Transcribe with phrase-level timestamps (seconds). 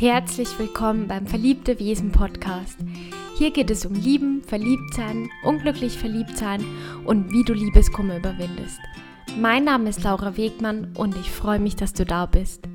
[0.00, 2.78] Herzlich willkommen beim Verliebte Wesen Podcast.
[3.36, 6.64] Hier geht es um Lieben, Verliebtsein, unglücklich Verliebtsein
[7.04, 8.78] und wie du Liebeskummer überwindest.
[9.40, 12.68] Mein Name ist Laura Wegmann und ich freue mich, dass du da bist.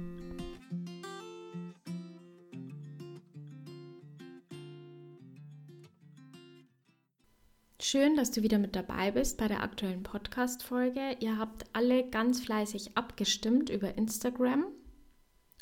[7.82, 11.16] Schön, dass du wieder mit dabei bist bei der aktuellen Podcast-Folge.
[11.22, 14.66] Ihr habt alle ganz fleißig abgestimmt über Instagram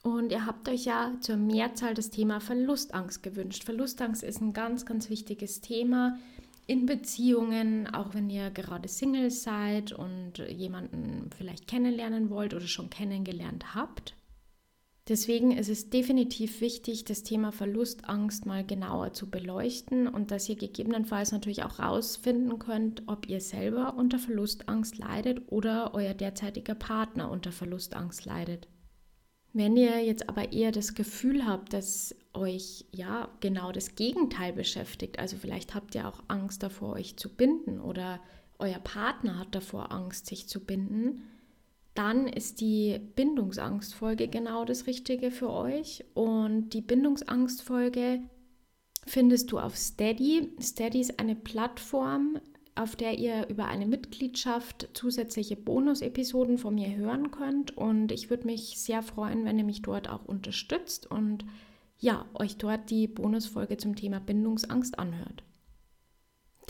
[0.03, 3.63] und ihr habt euch ja zur Mehrzahl das Thema Verlustangst gewünscht.
[3.63, 6.17] Verlustangst ist ein ganz, ganz wichtiges Thema
[6.67, 12.89] in Beziehungen, auch wenn ihr gerade Single seid und jemanden vielleicht kennenlernen wollt oder schon
[12.89, 14.15] kennengelernt habt.
[15.07, 20.55] Deswegen ist es definitiv wichtig, das Thema Verlustangst mal genauer zu beleuchten und dass ihr
[20.55, 27.29] gegebenenfalls natürlich auch herausfinden könnt, ob ihr selber unter Verlustangst leidet oder euer derzeitiger Partner
[27.29, 28.67] unter Verlustangst leidet.
[29.53, 35.19] Wenn ihr jetzt aber eher das Gefühl habt, dass euch ja genau das Gegenteil beschäftigt,
[35.19, 38.21] also vielleicht habt ihr auch Angst davor, euch zu binden oder
[38.59, 41.23] euer Partner hat davor Angst, sich zu binden,
[41.93, 46.05] dann ist die Bindungsangstfolge genau das Richtige für euch.
[46.13, 48.21] Und die Bindungsangstfolge
[49.05, 50.53] findest du auf Steady.
[50.61, 52.39] Steady ist eine Plattform,
[52.81, 57.77] auf der ihr über eine Mitgliedschaft zusätzliche Bonus-Episoden von mir hören könnt.
[57.77, 61.45] Und ich würde mich sehr freuen, wenn ihr mich dort auch unterstützt und
[61.99, 65.43] ja, euch dort die Bonusfolge zum Thema Bindungsangst anhört.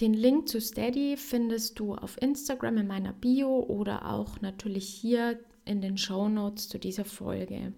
[0.01, 5.39] Den Link zu Steady findest du auf Instagram in meiner Bio oder auch natürlich hier
[5.63, 7.73] in den Show Notes zu dieser Folge.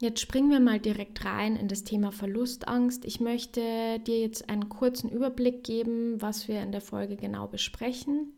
[0.00, 3.04] Jetzt springen wir mal direkt rein in das Thema Verlustangst.
[3.04, 8.32] Ich möchte dir jetzt einen kurzen Überblick geben, was wir in der Folge genau besprechen.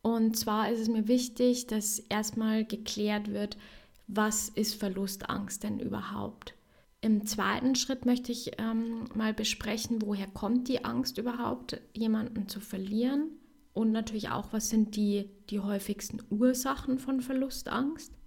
[0.00, 3.56] Und zwar ist es mir wichtig, dass erstmal geklärt wird,
[4.06, 6.54] was ist Verlustangst denn überhaupt?
[7.00, 12.60] Im zweiten Schritt möchte ich ähm, mal besprechen, woher kommt die Angst überhaupt, jemanden zu
[12.60, 13.30] verlieren?
[13.74, 18.17] Und natürlich auch, was sind die, die häufigsten Ursachen von Verlustangst?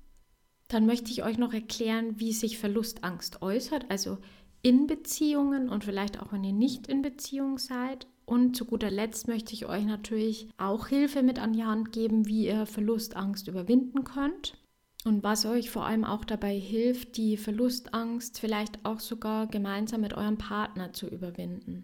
[0.71, 4.19] Dann möchte ich euch noch erklären, wie sich Verlustangst äußert, also
[4.61, 8.07] in Beziehungen und vielleicht auch wenn ihr nicht in Beziehung seid.
[8.23, 12.25] Und zu guter Letzt möchte ich euch natürlich auch Hilfe mit an die Hand geben,
[12.25, 14.53] wie ihr Verlustangst überwinden könnt
[15.03, 20.13] und was euch vor allem auch dabei hilft, die Verlustangst vielleicht auch sogar gemeinsam mit
[20.13, 21.83] eurem Partner zu überwinden.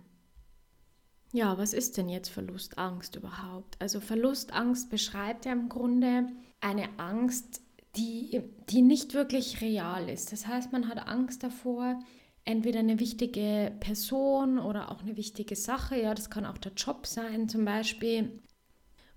[1.33, 3.75] Ja, was ist denn jetzt Verlustangst überhaupt?
[3.81, 6.27] Also Verlustangst beschreibt ja im Grunde
[6.61, 7.61] eine Angst,
[7.95, 10.31] die, die nicht wirklich real ist.
[10.31, 11.99] Das heißt, man hat Angst davor,
[12.45, 17.05] entweder eine wichtige Person oder auch eine wichtige Sache, ja, das kann auch der Job
[17.05, 18.39] sein zum Beispiel.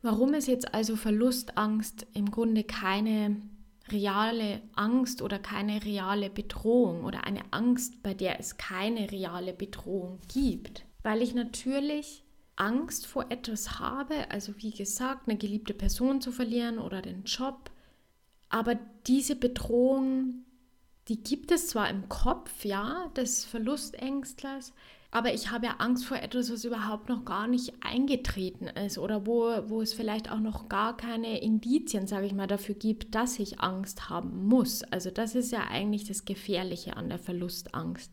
[0.02, 3.42] Warum ist jetzt also Verlustangst im Grunde keine
[3.90, 10.18] reale Angst oder keine reale Bedrohung oder eine Angst, bei der es keine reale Bedrohung
[10.32, 10.86] gibt?
[11.02, 12.24] Weil ich natürlich
[12.56, 17.70] Angst vor etwas habe, also wie gesagt, eine geliebte Person zu verlieren oder den Job,
[18.50, 20.44] aber diese Bedrohung,
[21.08, 24.74] die gibt es zwar im Kopf, ja, des Verlustängstlers,
[25.12, 29.26] aber ich habe ja Angst vor etwas, was überhaupt noch gar nicht eingetreten ist oder
[29.26, 33.38] wo, wo es vielleicht auch noch gar keine Indizien, sage ich mal, dafür gibt, dass
[33.40, 34.84] ich Angst haben muss.
[34.84, 38.12] Also das ist ja eigentlich das Gefährliche an der Verlustangst.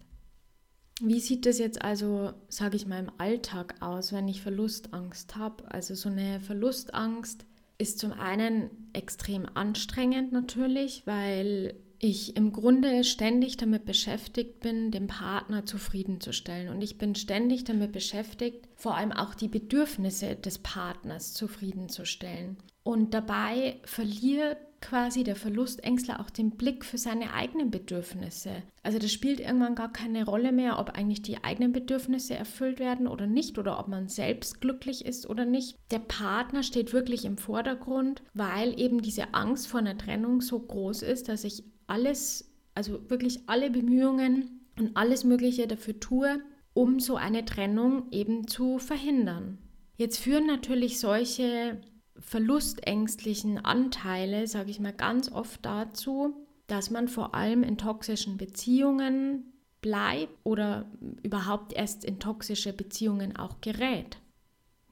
[1.00, 5.70] Wie sieht das jetzt also, sage ich mal, im Alltag aus, wenn ich Verlustangst habe?
[5.72, 7.46] Also so eine Verlustangst
[7.78, 15.08] ist zum einen extrem anstrengend natürlich, weil ich im Grunde ständig damit beschäftigt bin, den
[15.08, 16.70] Partner zufriedenzustellen.
[16.70, 22.58] Und ich bin ständig damit beschäftigt, vor allem auch die Bedürfnisse des Partners zufriedenzustellen.
[22.84, 28.64] Und dabei verliert quasi der Verlustängstler auch den Blick für seine eigenen Bedürfnisse.
[28.84, 33.08] Also das spielt irgendwann gar keine Rolle mehr, ob eigentlich die eigenen Bedürfnisse erfüllt werden
[33.08, 35.76] oder nicht oder ob man selbst glücklich ist oder nicht.
[35.90, 41.02] Der Partner steht wirklich im Vordergrund, weil eben diese Angst vor einer Trennung so groß
[41.02, 46.40] ist, dass ich alles, also wirklich alle Bemühungen und alles Mögliche dafür tue,
[46.78, 49.58] um so eine Trennung eben zu verhindern.
[49.96, 51.82] Jetzt führen natürlich solche
[52.20, 56.36] verlustängstlichen Anteile, sage ich mal, ganz oft dazu,
[56.68, 60.86] dass man vor allem in toxischen Beziehungen bleibt oder
[61.24, 64.20] überhaupt erst in toxische Beziehungen auch gerät.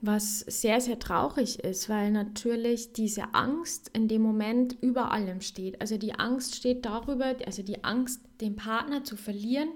[0.01, 5.81] Was sehr, sehr traurig ist, weil natürlich diese Angst in dem Moment über allem steht.
[5.81, 9.69] Also die Angst steht darüber, also die Angst, den Partner zu verlieren,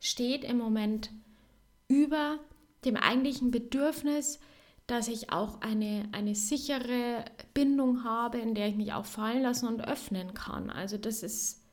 [0.00, 1.10] steht im Moment
[1.88, 2.38] über
[2.84, 4.40] dem eigentlichen Bedürfnis,
[4.86, 7.24] dass ich auch eine, eine sichere
[7.54, 10.70] Bindung habe, in der ich mich auch fallen lassen und öffnen kann.
[10.70, 11.64] Also das ist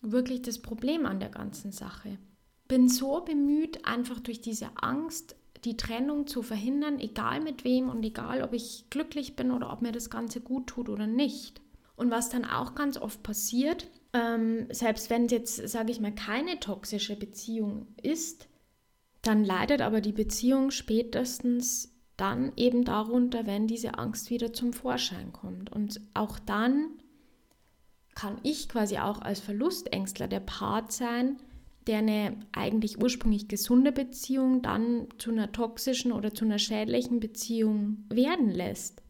[0.00, 2.18] wirklich das Problem an der ganzen Sache.
[2.66, 8.02] Bin so bemüht, einfach durch diese Angst die Trennung zu verhindern, egal mit wem und
[8.04, 11.60] egal, ob ich glücklich bin oder ob mir das Ganze gut tut oder nicht.
[11.96, 16.14] Und was dann auch ganz oft passiert, ähm, selbst wenn es jetzt, sage ich mal,
[16.14, 18.48] keine toxische Beziehung ist,
[19.26, 25.32] dann leidet aber die Beziehung spätestens dann eben darunter, wenn diese Angst wieder zum Vorschein
[25.32, 25.72] kommt.
[25.72, 26.90] Und auch dann
[28.14, 31.38] kann ich quasi auch als Verlustängstler der Part sein,
[31.86, 38.04] der eine eigentlich ursprünglich gesunde Beziehung dann zu einer toxischen oder zu einer schädlichen Beziehung
[38.08, 39.02] werden lässt.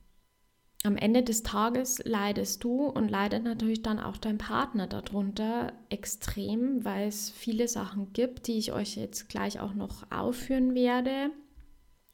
[0.86, 6.84] Am Ende des Tages leidest du und leidet natürlich dann auch dein Partner darunter extrem,
[6.84, 11.30] weil es viele Sachen gibt, die ich euch jetzt gleich auch noch aufführen werde,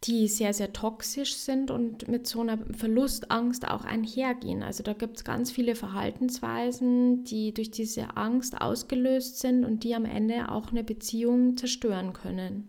[0.05, 4.63] die sehr, sehr toxisch sind und mit so einer Verlustangst auch einhergehen.
[4.63, 9.97] Also da gibt es ganz viele Verhaltensweisen, die durch diese Angst ausgelöst sind und die
[9.97, 12.69] am Ende auch eine Beziehung zerstören können.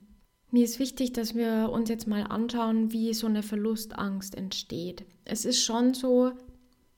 [0.50, 5.06] Mir ist wichtig, dass wir uns jetzt mal anschauen, wie so eine Verlustangst entsteht.
[5.32, 6.34] Es ist schon so,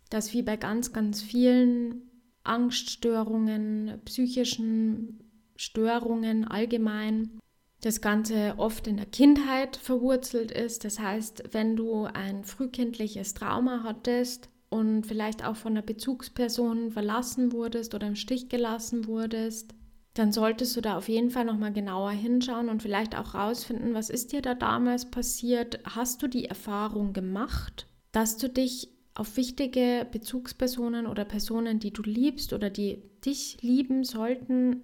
[0.09, 2.09] dass wie bei ganz, ganz vielen
[2.43, 5.19] Angststörungen, psychischen
[5.55, 7.37] Störungen allgemein,
[7.81, 10.83] das Ganze oft in der Kindheit verwurzelt ist.
[10.83, 17.51] Das heißt, wenn du ein frühkindliches Trauma hattest und vielleicht auch von einer Bezugsperson verlassen
[17.51, 19.75] wurdest oder im Stich gelassen wurdest,
[20.15, 24.09] dann solltest du da auf jeden Fall nochmal genauer hinschauen und vielleicht auch rausfinden, was
[24.09, 25.81] ist dir da damals passiert?
[25.83, 32.01] Hast du die Erfahrung gemacht, dass du dich auf wichtige Bezugspersonen oder Personen, die du
[32.01, 34.83] liebst oder die dich lieben sollten,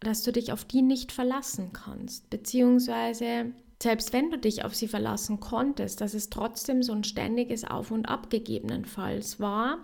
[0.00, 3.52] dass du dich auf die nicht verlassen kannst, beziehungsweise
[3.82, 7.90] selbst wenn du dich auf sie verlassen konntest, dass es trotzdem so ein ständiges Auf
[7.90, 9.78] und Ab gegebenenfalls war.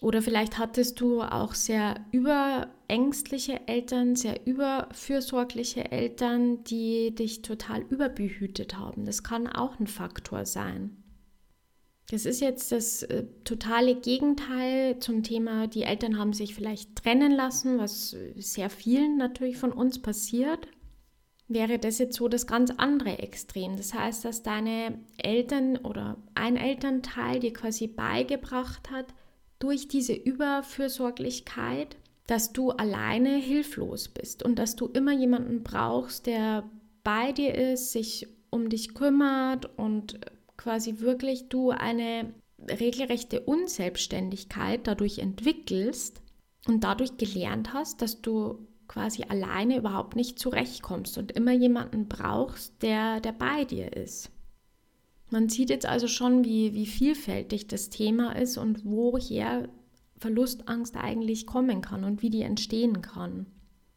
[0.00, 8.76] Oder vielleicht hattest du auch sehr überängstliche Eltern, sehr überfürsorgliche Eltern, die dich total überbehütet
[8.76, 9.04] haben.
[9.04, 10.97] Das kann auch ein Faktor sein.
[12.10, 17.32] Das ist jetzt das äh, totale Gegenteil zum Thema, die Eltern haben sich vielleicht trennen
[17.32, 20.68] lassen, was sehr vielen natürlich von uns passiert.
[21.48, 23.76] Wäre das jetzt so das ganz andere Extrem.
[23.76, 29.06] Das heißt, dass deine Eltern oder ein Elternteil dir quasi beigebracht hat,
[29.58, 31.96] durch diese Überfürsorglichkeit,
[32.26, 36.68] dass du alleine hilflos bist und dass du immer jemanden brauchst, der
[37.02, 40.20] bei dir ist, sich um dich kümmert und
[40.58, 42.34] quasi wirklich du eine
[42.68, 46.20] regelrechte Unselbstständigkeit dadurch entwickelst
[46.66, 52.82] und dadurch gelernt hast, dass du quasi alleine überhaupt nicht zurechtkommst und immer jemanden brauchst,
[52.82, 54.30] der, der bei dir ist.
[55.30, 59.68] Man sieht jetzt also schon, wie, wie vielfältig das Thema ist und woher
[60.16, 63.46] Verlustangst eigentlich kommen kann und wie die entstehen kann.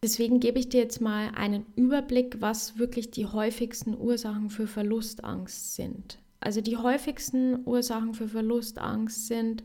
[0.03, 5.75] Deswegen gebe ich dir jetzt mal einen Überblick, was wirklich die häufigsten Ursachen für Verlustangst
[5.75, 6.20] sind.
[6.41, 9.63] Also die häufigsten Ursachen für Verlustangst sind,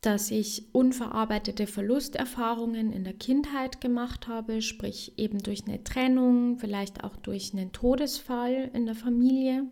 [0.00, 7.04] dass ich unverarbeitete Verlusterfahrungen in der Kindheit gemacht habe, sprich eben durch eine Trennung, vielleicht
[7.04, 9.70] auch durch einen Todesfall in der Familie.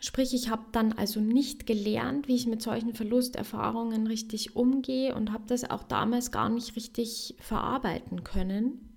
[0.00, 5.32] Sprich, ich habe dann also nicht gelernt, wie ich mit solchen Verlusterfahrungen richtig umgehe und
[5.32, 8.87] habe das auch damals gar nicht richtig verarbeiten können.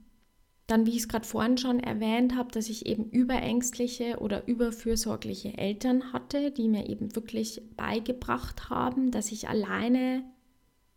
[0.67, 5.57] Dann, wie ich es gerade vorhin schon erwähnt habe, dass ich eben überängstliche oder überfürsorgliche
[5.57, 10.23] Eltern hatte, die mir eben wirklich beigebracht haben, dass ich alleine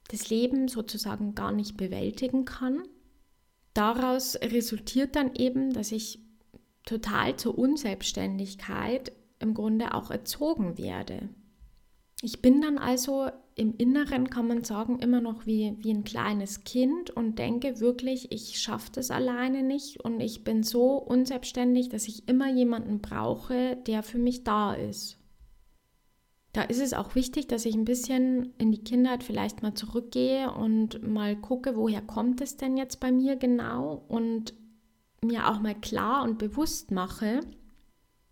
[0.09, 2.83] das Leben sozusagen gar nicht bewältigen kann.
[3.73, 6.21] Daraus resultiert dann eben, dass ich
[6.85, 11.29] total zur Unselbstständigkeit im Grunde auch erzogen werde.
[12.23, 16.65] Ich bin dann also im Inneren, kann man sagen, immer noch wie, wie ein kleines
[16.65, 22.09] Kind und denke wirklich, ich schaffe das alleine nicht und ich bin so unselbstständig, dass
[22.09, 25.19] ich immer jemanden brauche, der für mich da ist.
[26.53, 30.53] Da ist es auch wichtig, dass ich ein bisschen in die Kindheit vielleicht mal zurückgehe
[30.53, 34.55] und mal gucke, woher kommt es denn jetzt bei mir genau und
[35.21, 37.41] mir auch mal klar und bewusst mache,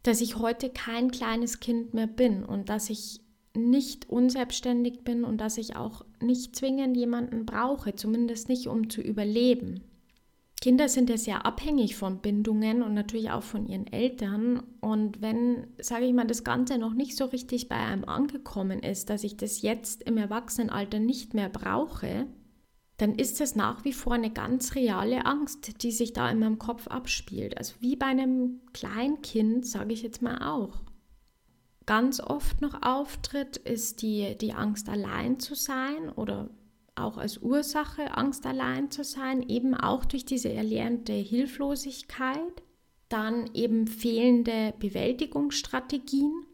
[0.02, 3.21] dass ich heute kein kleines Kind mehr bin und dass ich
[3.54, 9.00] nicht unselbstständig bin und dass ich auch nicht zwingend jemanden brauche, zumindest nicht um zu
[9.00, 9.82] überleben.
[10.62, 14.62] Kinder sind ja sehr abhängig von Bindungen und natürlich auch von ihren Eltern.
[14.80, 19.10] Und wenn, sage ich mal, das Ganze noch nicht so richtig bei einem angekommen ist,
[19.10, 22.28] dass ich das jetzt im Erwachsenenalter nicht mehr brauche,
[22.96, 26.60] dann ist das nach wie vor eine ganz reale Angst, die sich da in meinem
[26.60, 27.58] Kopf abspielt.
[27.58, 30.80] Also wie bei einem Kleinkind, sage ich jetzt mal auch
[31.86, 36.50] ganz oft noch auftritt, ist die, die Angst, allein zu sein oder
[36.94, 42.62] auch als Ursache, Angst allein zu sein, eben auch durch diese erlernte Hilflosigkeit,
[43.08, 46.46] dann eben fehlende Bewältigungsstrategien.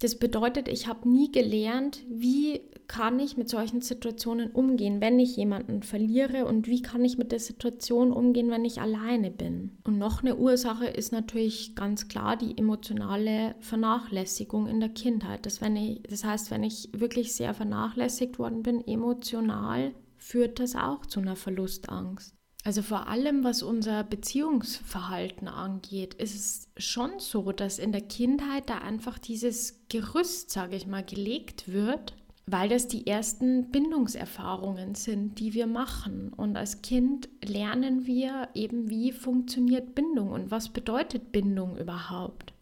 [0.00, 5.36] Das bedeutet, ich habe nie gelernt, wie kann ich mit solchen Situationen umgehen, wenn ich
[5.36, 9.78] jemanden verliere und wie kann ich mit der Situation umgehen, wenn ich alleine bin.
[9.84, 15.44] Und noch eine Ursache ist natürlich ganz klar die emotionale Vernachlässigung in der Kindheit.
[15.44, 20.74] Das, wenn ich, das heißt, wenn ich wirklich sehr vernachlässigt worden bin, emotional, führt das
[20.74, 22.34] auch zu einer Verlustangst.
[22.64, 28.68] Also vor allem, was unser Beziehungsverhalten angeht, ist es schon so, dass in der Kindheit
[28.68, 32.14] da einfach dieses Gerüst, sage ich mal, gelegt wird,
[32.50, 36.32] weil das die ersten Bindungserfahrungen sind, die wir machen.
[36.34, 42.54] Und als Kind lernen wir eben, wie funktioniert Bindung und was bedeutet Bindung überhaupt.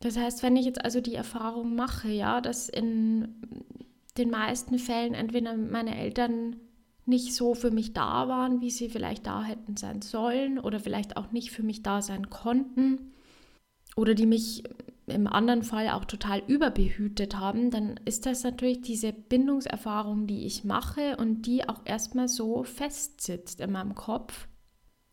[0.00, 3.40] Das heißt, wenn ich jetzt also die Erfahrung mache, ja, dass in
[4.16, 6.56] den meisten Fällen entweder meine Eltern
[7.04, 11.16] nicht so für mich da waren, wie sie vielleicht da hätten sein sollen oder vielleicht
[11.16, 13.12] auch nicht für mich da sein konnten
[13.96, 14.64] oder die mich
[15.06, 20.64] im anderen Fall auch total überbehütet haben, dann ist das natürlich diese Bindungserfahrung, die ich
[20.64, 24.48] mache und die auch erstmal so festsitzt in meinem Kopf.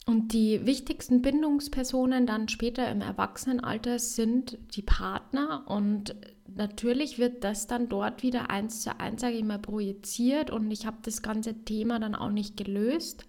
[0.06, 6.16] Und die wichtigsten Bindungspersonen dann später im Erwachsenenalter sind die Partner und
[6.54, 10.86] natürlich wird das dann dort wieder eins zu eins, sage ich mal, projiziert und ich
[10.86, 13.26] habe das ganze Thema dann auch nicht gelöst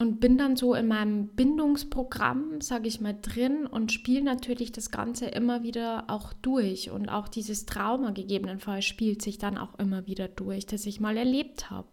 [0.00, 4.92] und bin dann so in meinem Bindungsprogramm, sage ich mal, drin und spiele natürlich das
[4.92, 6.90] Ganze immer wieder auch durch.
[6.90, 11.16] Und auch dieses Trauma gegebenenfalls spielt sich dann auch immer wieder durch, das ich mal
[11.16, 11.88] erlebt habe.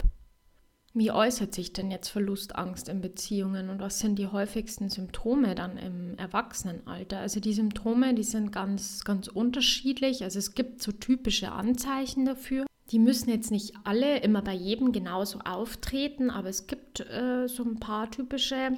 [0.94, 5.78] Wie äußert sich denn jetzt Verlustangst in Beziehungen und was sind die häufigsten Symptome dann
[5.78, 7.20] im Erwachsenenalter?
[7.20, 10.24] Also die Symptome, die sind ganz, ganz unterschiedlich.
[10.24, 12.66] Also es gibt so typische Anzeichen dafür.
[12.92, 17.64] Die müssen jetzt nicht alle immer bei jedem genauso auftreten, aber es gibt äh, so
[17.64, 18.78] ein paar typische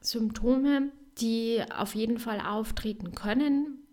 [0.00, 3.86] Symptome, die auf jeden Fall auftreten können.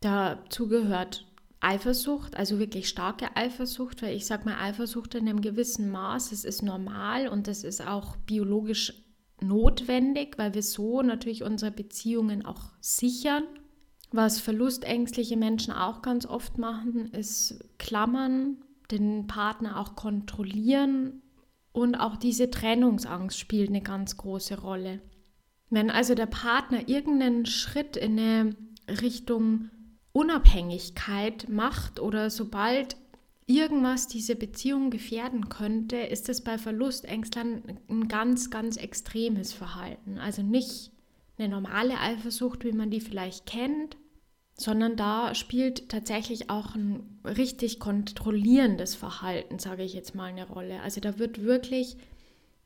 [0.00, 1.26] Dazu gehört
[1.60, 6.44] Eifersucht, also wirklich starke Eifersucht, weil ich sage mal, Eifersucht in einem gewissen Maß, es
[6.44, 8.92] ist normal und es ist auch biologisch
[9.40, 13.44] notwendig, weil wir so natürlich unsere Beziehungen auch sichern
[14.12, 18.58] was verlustängstliche Menschen auch ganz oft machen, ist klammern,
[18.90, 21.22] den Partner auch kontrollieren
[21.72, 25.00] und auch diese Trennungsangst spielt eine ganz große Rolle.
[25.68, 28.56] Wenn also der Partner irgendeinen Schritt in eine
[29.02, 29.70] Richtung
[30.12, 32.96] Unabhängigkeit macht oder sobald
[33.46, 40.18] irgendwas diese Beziehung gefährden könnte, ist es bei Verlustängstlern ein ganz, ganz extremes Verhalten.
[40.18, 40.92] Also nicht
[41.38, 43.96] eine normale Eifersucht, wie man die vielleicht kennt,
[44.58, 50.80] sondern da spielt tatsächlich auch ein richtig kontrollierendes Verhalten, sage ich jetzt mal, eine Rolle.
[50.80, 51.96] Also da wird wirklich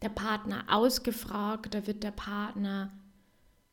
[0.02, 2.92] der Partner ausgefragt, da wird der Partner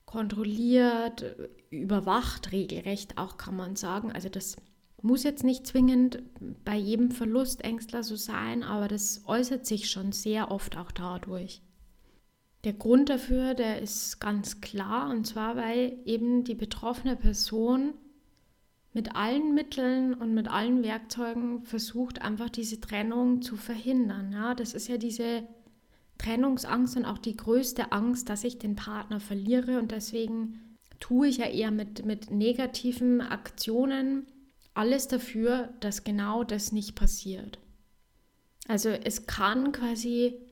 [0.06, 1.36] kontrolliert,
[1.70, 4.12] überwacht, regelrecht auch kann man sagen.
[4.12, 4.56] Also das
[5.02, 6.24] muss jetzt nicht zwingend
[6.66, 11.62] bei jedem Verlustängstler so sein, aber das äußert sich schon sehr oft auch dadurch.
[12.68, 17.94] Der Grund dafür, der ist ganz klar, und zwar weil eben die betroffene Person
[18.92, 24.34] mit allen Mitteln und mit allen Werkzeugen versucht, einfach diese Trennung zu verhindern.
[24.34, 25.48] Ja, das ist ja diese
[26.18, 29.80] Trennungsangst und auch die größte Angst, dass ich den Partner verliere.
[29.80, 34.26] Und deswegen tue ich ja eher mit, mit negativen Aktionen
[34.74, 37.60] alles dafür, dass genau das nicht passiert.
[38.68, 40.47] Also es kann quasi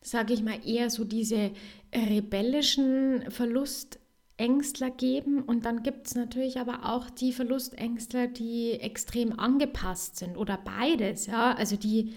[0.00, 1.50] sage ich mal, eher so diese
[1.94, 5.42] rebellischen Verlustängstler geben.
[5.42, 11.26] Und dann gibt es natürlich aber auch die Verlustängstler, die extrem angepasst sind oder beides.
[11.26, 11.54] Ja?
[11.54, 12.14] Also die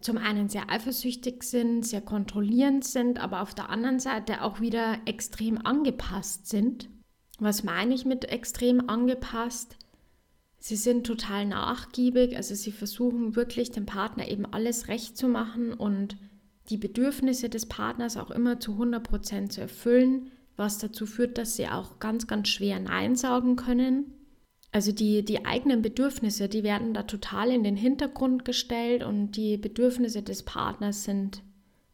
[0.00, 4.98] zum einen sehr eifersüchtig sind, sehr kontrollierend sind, aber auf der anderen Seite auch wieder
[5.06, 6.88] extrem angepasst sind.
[7.38, 9.76] Was meine ich mit extrem angepasst?
[10.58, 15.74] Sie sind total nachgiebig, also sie versuchen wirklich dem Partner eben alles recht zu machen
[15.74, 16.16] und
[16.68, 21.68] die Bedürfnisse des Partners auch immer zu 100% zu erfüllen, was dazu führt, dass sie
[21.68, 24.12] auch ganz, ganz schwer Nein sagen können.
[24.72, 29.56] Also die, die eigenen Bedürfnisse, die werden da total in den Hintergrund gestellt und die
[29.56, 31.42] Bedürfnisse des Partners sind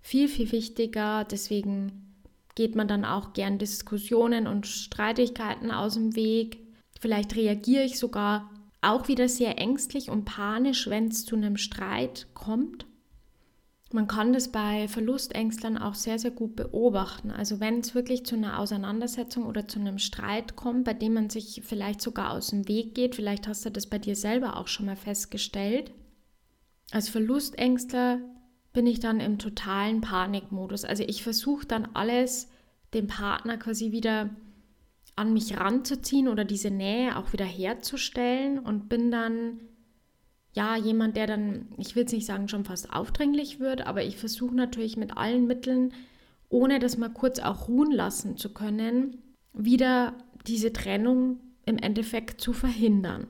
[0.00, 1.24] viel, viel wichtiger.
[1.24, 2.14] Deswegen
[2.54, 6.58] geht man dann auch gern Diskussionen und Streitigkeiten aus dem Weg.
[7.00, 8.50] Vielleicht reagiere ich sogar
[8.80, 12.86] auch wieder sehr ängstlich und panisch, wenn es zu einem Streit kommt.
[13.92, 17.30] Man kann das bei Verlustängstlern auch sehr, sehr gut beobachten.
[17.30, 21.30] Also wenn es wirklich zu einer Auseinandersetzung oder zu einem Streit kommt, bei dem man
[21.30, 24.68] sich vielleicht sogar aus dem Weg geht, vielleicht hast du das bei dir selber auch
[24.68, 25.92] schon mal festgestellt.
[26.90, 28.20] Als Verlustängstler
[28.72, 30.84] bin ich dann im totalen Panikmodus.
[30.84, 32.48] Also ich versuche dann alles
[32.94, 34.30] dem Partner quasi wieder
[35.16, 39.60] an mich ranzuziehen oder diese Nähe auch wieder herzustellen und bin dann
[40.52, 44.16] ja jemand, der dann, ich will es nicht sagen, schon fast aufdringlich wird, aber ich
[44.18, 45.92] versuche natürlich mit allen Mitteln,
[46.48, 49.16] ohne das mal kurz auch ruhen lassen zu können,
[49.54, 50.14] wieder
[50.46, 53.26] diese Trennung im Endeffekt zu verhindern.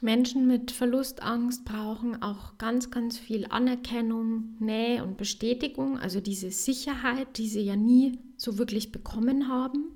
[0.00, 7.38] Menschen mit Verlustangst brauchen auch ganz, ganz viel Anerkennung, Nähe und Bestätigung, also diese Sicherheit,
[7.38, 9.93] die sie ja nie so wirklich bekommen haben.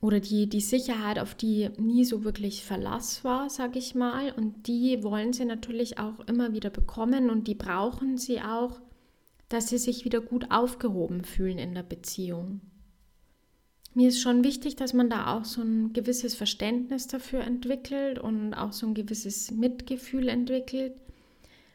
[0.00, 4.32] Oder die, die Sicherheit, auf die nie so wirklich Verlass war, sage ich mal.
[4.32, 8.80] Und die wollen sie natürlich auch immer wieder bekommen und die brauchen sie auch,
[9.48, 12.60] dass sie sich wieder gut aufgehoben fühlen in der Beziehung
[13.94, 18.54] mir ist schon wichtig, dass man da auch so ein gewisses Verständnis dafür entwickelt und
[18.54, 20.94] auch so ein gewisses Mitgefühl entwickelt,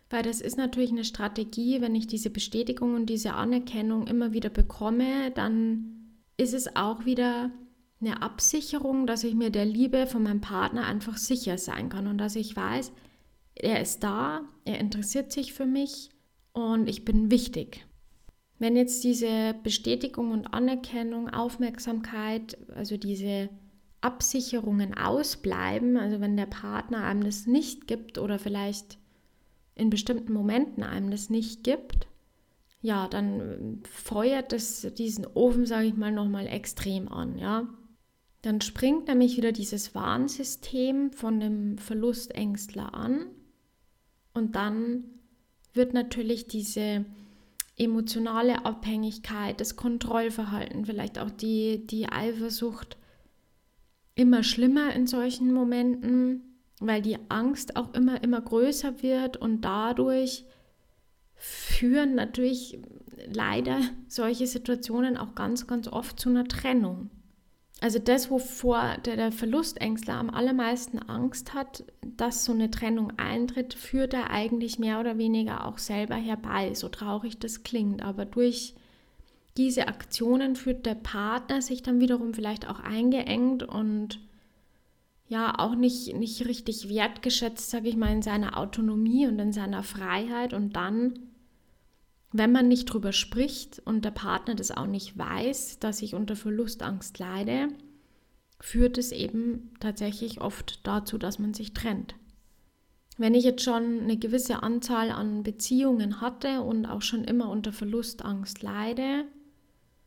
[0.10, 4.50] weil das ist natürlich eine Strategie, wenn ich diese Bestätigung und diese Anerkennung immer wieder
[4.50, 7.52] bekomme, dann ist es auch wieder
[8.06, 12.18] eine Absicherung, dass ich mir der Liebe von meinem Partner einfach sicher sein kann und
[12.18, 12.92] dass ich weiß,
[13.56, 16.10] er ist da, er interessiert sich für mich
[16.54, 17.86] und ich bin wichtig.
[18.60, 23.50] Wenn jetzt diese Bestätigung und Anerkennung, Aufmerksamkeit, also diese
[24.02, 28.98] Absicherungen ausbleiben, also wenn der Partner einem das nicht gibt oder vielleicht
[29.74, 32.08] in bestimmten Momenten einem das nicht gibt,
[32.82, 37.68] ja, dann feuert es diesen Ofen, sage ich mal, nochmal extrem an, ja.
[38.46, 43.26] Dann springt nämlich wieder dieses Warnsystem von dem Verlustängstler an
[44.36, 45.06] und dann
[45.74, 47.06] wird natürlich diese
[47.76, 52.98] emotionale Abhängigkeit, das Kontrollverhalten, vielleicht auch die, die Eifersucht
[54.14, 56.44] immer schlimmer in solchen Momenten,
[56.80, 60.46] weil die Angst auch immer, immer größer wird und dadurch
[61.34, 62.78] führen natürlich
[63.26, 67.10] leider solche Situationen auch ganz, ganz oft zu einer Trennung.
[67.82, 73.74] Also das, wovor der, der Verlustängstler am allermeisten Angst hat, dass so eine Trennung eintritt,
[73.74, 78.02] führt er eigentlich mehr oder weniger auch selber herbei, so traurig das klingt.
[78.02, 78.76] Aber durch
[79.58, 84.20] diese Aktionen führt der Partner sich dann wiederum vielleicht auch eingeengt und
[85.28, 89.84] ja auch nicht, nicht richtig wertgeschätzt, sage ich mal, in seiner Autonomie und in seiner
[89.84, 91.20] Freiheit und dann
[92.38, 96.36] wenn man nicht drüber spricht und der Partner das auch nicht weiß, dass ich unter
[96.36, 97.70] Verlustangst leide,
[98.60, 102.16] führt es eben tatsächlich oft dazu, dass man sich trennt.
[103.18, 107.72] Wenn ich jetzt schon eine gewisse Anzahl an Beziehungen hatte und auch schon immer unter
[107.72, 109.24] Verlustangst leide,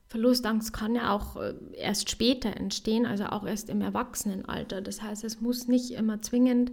[0.08, 4.80] Verlustangst kann ja auch äh, erst später entstehen, also auch erst im Erwachsenenalter.
[4.80, 6.72] Das heißt, es muss nicht immer zwingend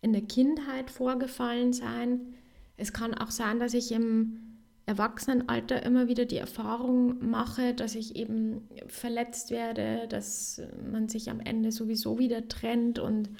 [0.00, 2.34] in der Kindheit vorgefallen sein.
[2.76, 4.49] Es kann auch sein, dass ich im
[4.90, 11.38] Erwachsenenalter immer wieder die Erfahrung mache, dass ich eben verletzt werde, dass man sich am
[11.38, 13.30] Ende sowieso wieder trennt und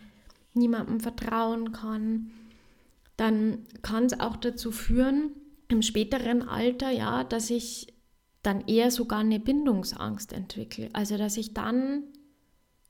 [0.54, 2.30] niemandem vertrauen kann,
[3.16, 5.32] dann kann es auch dazu führen,
[5.66, 7.94] im späteren Alter, ja, dass ich
[8.42, 10.88] dann eher sogar eine Bindungsangst entwickle.
[10.92, 12.04] Also dass ich dann,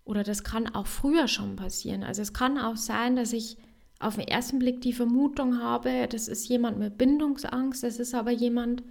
[0.04, 3.56] oder das kann auch früher schon passieren, also es kann auch sein, dass ich
[4.00, 8.30] auf den ersten Blick die Vermutung habe, das ist jemand mit Bindungsangst, das ist aber
[8.30, 8.82] jemand,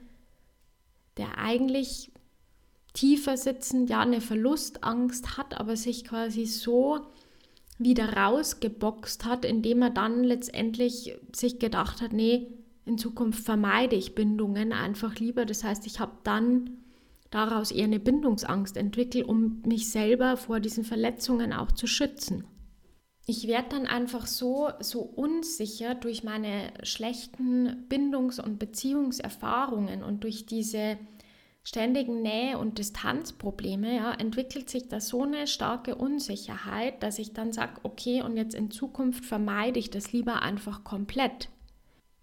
[1.17, 2.12] der eigentlich
[2.93, 7.00] tiefer sitzend ja eine Verlustangst hat, aber sich quasi so
[7.80, 12.48] wieder rausgeboxt hat, indem er dann letztendlich sich gedacht hat, nee,
[12.86, 15.45] in Zukunft vermeide ich Bindungen einfach lieber.
[15.45, 16.78] Das heißt, ich habe dann
[17.32, 22.43] daraus eher eine Bindungsangst entwickelt, um mich selber vor diesen Verletzungen auch zu schützen
[23.30, 30.48] ich werde dann einfach so, so unsicher durch meine schlechten Bindungs- und Beziehungserfahrungen und durch
[30.48, 30.98] diese
[31.63, 37.54] ständigen Nähe- und Distanzprobleme, ja, entwickelt sich da so eine starke Unsicherheit, dass ich dann
[37.54, 41.50] sage, okay, und jetzt in Zukunft vermeide ich das lieber einfach komplett.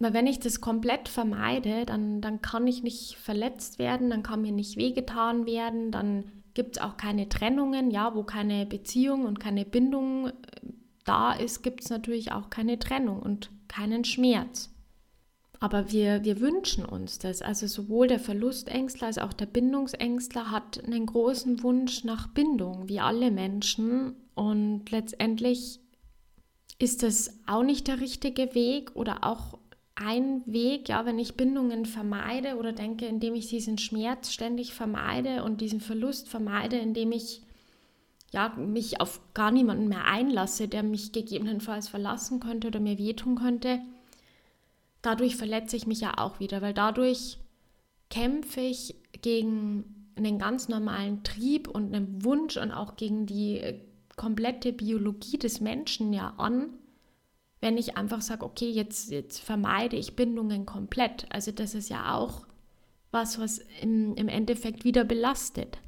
[0.01, 4.43] Weil wenn ich das komplett vermeide, dann, dann kann ich nicht verletzt werden, dann kann
[4.43, 9.39] mir nicht wehgetan werden, dann gibt es auch keine Trennungen, ja, wo keine Beziehung und
[9.39, 10.33] keine Bindung
[11.07, 14.71] da ist, gibt es natürlich auch keine Trennung und keinen Schmerz.
[15.59, 17.41] Aber wir, wir wünschen uns das.
[17.41, 23.01] Also sowohl der Verlustängstler als auch der Bindungsängstler hat einen großen Wunsch nach Bindung, wie
[23.01, 24.17] alle Menschen.
[24.35, 25.81] Und letztendlich
[26.79, 29.59] ist das auch nicht der richtige Weg oder auch
[29.95, 35.43] ein Weg, ja, wenn ich Bindungen vermeide oder denke, indem ich diesen Schmerz ständig vermeide
[35.43, 37.46] und diesen Verlust vermeide, indem ich
[38.33, 43.37] ja, mich auf gar niemanden mehr einlasse, der mich gegebenenfalls verlassen könnte oder mir wehtun
[43.37, 43.81] könnte,
[45.03, 47.39] dadurch verletze ich mich ja auch wieder, weil dadurch
[48.11, 53.81] kämpfe ich gegen einen ganz normalen Trieb und einen Wunsch und auch gegen die äh,
[54.17, 56.71] komplette Biologie des Menschen ja an,
[57.61, 61.27] wenn ich einfach sage, okay, jetzt, jetzt vermeide ich Bindungen komplett.
[61.31, 62.47] Also das ist ja auch
[63.11, 65.79] was, was im, im Endeffekt wieder belastet.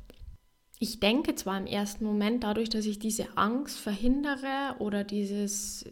[0.78, 5.84] Ich denke zwar im ersten Moment, dadurch, dass ich diese Angst verhindere oder dieses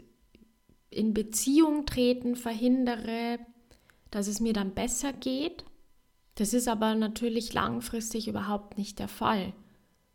[0.91, 3.39] in Beziehung treten verhindere,
[4.11, 5.65] dass es mir dann besser geht.
[6.37, 9.53] Das ist aber natürlich langfristig überhaupt nicht der Fall,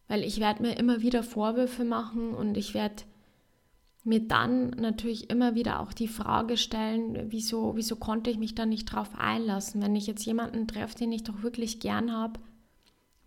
[0.07, 3.03] weil ich werde mir immer wieder Vorwürfe machen und ich werde
[4.03, 8.65] mir dann natürlich immer wieder auch die Frage stellen, wieso, wieso konnte ich mich da
[8.65, 9.81] nicht drauf einlassen?
[9.81, 12.39] Wenn ich jetzt jemanden treffe, den ich doch wirklich gern habe,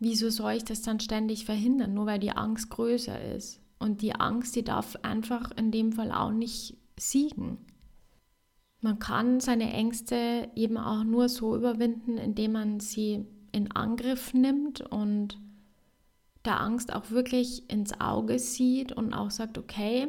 [0.04, 3.60] wieso soll ich das dann ständig verhindern, nur weil die Angst größer ist?
[3.78, 7.58] Und die Angst, die darf einfach in dem Fall auch nicht siegen.
[8.80, 14.82] Man kann seine Ängste eben auch nur so überwinden, indem man sie in Angriff nimmt
[14.82, 15.40] und
[16.44, 20.08] der Angst auch wirklich ins Auge sieht und auch sagt, okay,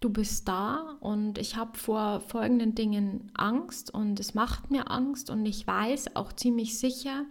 [0.00, 5.30] du bist da und ich habe vor folgenden Dingen Angst und es macht mir Angst
[5.30, 7.24] und ich weiß auch ziemlich sicher,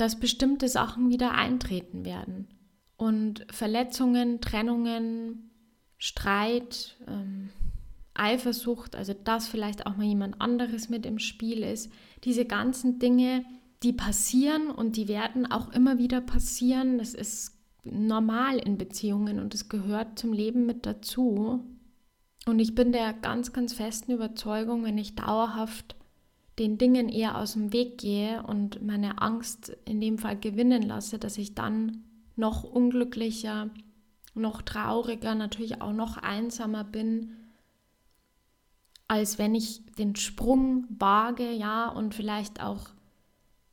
[0.00, 2.48] dass bestimmte Sachen wieder eintreten werden.
[2.96, 5.50] Und Verletzungen, Trennungen,
[5.98, 7.50] Streit, ähm,
[8.14, 11.92] Eifersucht, also dass vielleicht auch mal jemand anderes mit im Spiel ist,
[12.24, 13.44] diese ganzen Dinge,
[13.82, 16.98] die passieren und die werden auch immer wieder passieren.
[16.98, 21.64] Das ist normal in Beziehungen und es gehört zum Leben mit dazu.
[22.46, 25.96] Und ich bin der ganz, ganz festen Überzeugung, wenn ich dauerhaft
[26.60, 31.18] den Dingen eher aus dem Weg gehe und meine Angst in dem Fall gewinnen lasse,
[31.18, 32.04] dass ich dann
[32.36, 33.70] noch unglücklicher,
[34.34, 37.32] noch trauriger, natürlich auch noch einsamer bin,
[39.08, 42.90] als wenn ich den Sprung wage, ja, und vielleicht auch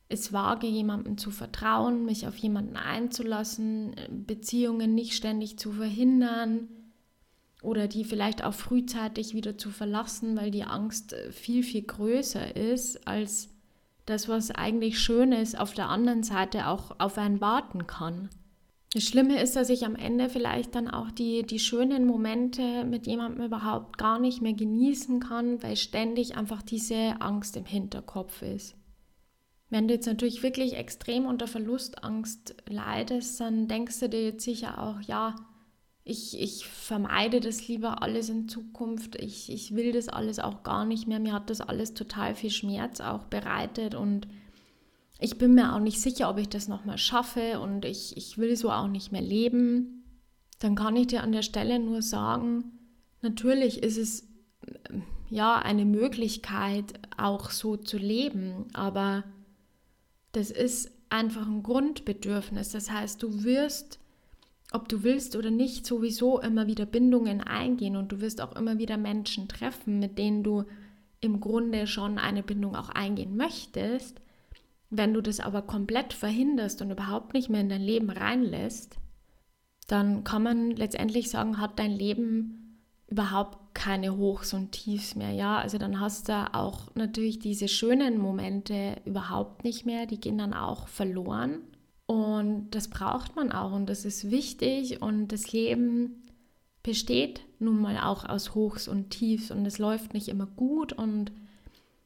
[0.09, 6.69] es wage, jemandem zu vertrauen, mich auf jemanden einzulassen, Beziehungen nicht ständig zu verhindern,
[7.67, 12.55] oder die vielleicht auch frühzeitig wieder zu verlassen, weil die Angst äh, viel, viel größer
[12.55, 13.49] ist als
[14.05, 18.29] das, was eigentlich schön ist, auf der anderen Seite auch auf einen warten kann.
[18.93, 23.05] Das Schlimme ist, dass ich am Ende vielleicht dann auch die, die schönen Momente mit
[23.05, 28.77] jemandem überhaupt gar nicht mehr genießen kann, weil ständig einfach diese Angst im Hinterkopf ist.
[29.69, 34.81] Wenn du jetzt natürlich wirklich extrem unter Verlustangst leidest, dann denkst du dir jetzt sicher
[34.81, 35.35] auch, ja,
[36.07, 39.15] ich, ich vermeide das lieber alles in Zukunft.
[39.15, 41.19] Ich, ich will das alles auch gar nicht mehr.
[41.19, 44.27] Mir hat das alles total viel Schmerz auch bereitet und
[45.19, 48.55] ich bin mir auch nicht sicher, ob ich das nochmal schaffe und ich, ich will
[48.55, 50.03] so auch nicht mehr leben.
[50.59, 52.71] Dann kann ich dir an der Stelle nur sagen,
[53.21, 54.27] natürlich ist es
[55.29, 59.23] ja eine Möglichkeit, auch so zu leben, aber
[60.31, 62.71] das ist einfach ein Grundbedürfnis.
[62.71, 63.99] Das heißt, du wirst
[64.71, 68.77] ob du willst oder nicht, sowieso immer wieder Bindungen eingehen und du wirst auch immer
[68.77, 70.65] wieder Menschen treffen, mit denen du
[71.21, 74.19] im Grunde schon eine Bindung auch eingehen möchtest.
[74.89, 78.97] Wenn du das aber komplett verhinderst und überhaupt nicht mehr in dein Leben reinlässt,
[79.87, 85.31] dann kann man letztendlich sagen, hat dein Leben überhaupt keine Hochs und Tiefs mehr.
[85.31, 90.37] Ja, also dann hast du auch natürlich diese schönen Momente überhaupt nicht mehr, die gehen
[90.37, 91.59] dann auch verloren.
[92.07, 96.23] Und das braucht man auch und das ist wichtig und das Leben
[96.81, 101.33] besteht nun mal auch aus Hochs und Tiefs und es läuft nicht immer gut und